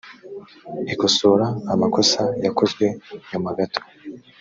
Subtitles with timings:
[0.93, 2.85] ikosora amakosa yakozwe
[3.29, 3.81] nyuma gato